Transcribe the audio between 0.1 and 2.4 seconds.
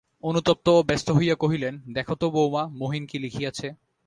অনুতপ্ত ও ব্যস্ত হইয়া কহিলেন, দেখো তো